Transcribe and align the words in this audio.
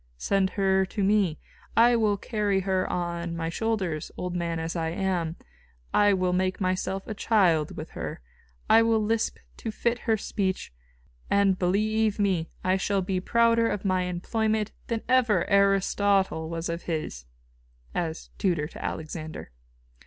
Send 0.17 0.49
her 0.57 0.83
to 0.83 1.03
me; 1.03 1.37
I 1.77 1.95
will 1.95 2.17
carry 2.17 2.61
her 2.61 2.91
on 2.91 3.37
my 3.37 3.49
shoulders, 3.49 4.09
old 4.17 4.35
man 4.35 4.57
as 4.57 4.75
I 4.75 4.89
am. 4.89 5.35
I 5.93 6.11
will 6.11 6.33
make 6.33 6.59
myself 6.59 7.05
a 7.05 7.13
child 7.13 7.77
with 7.77 7.91
her; 7.91 8.19
I 8.67 8.81
will 8.81 8.99
lisp 8.99 9.37
to 9.57 9.69
fit 9.69 9.99
her 9.99 10.17
speech; 10.17 10.73
and, 11.29 11.59
believe 11.59 12.17
me, 12.17 12.49
I 12.63 12.77
shall 12.77 13.03
be 13.03 13.19
prouder 13.19 13.67
of 13.69 13.85
my 13.85 14.05
employment 14.05 14.71
than 14.87 15.03
ever 15.07 15.47
Aristotle 15.47 16.49
was 16.49 16.67
of 16.67 16.81
his" 16.89 17.25
[as 17.93 18.31
tutor 18.39 18.67
to 18.69 18.83
Alexander. 18.83 19.51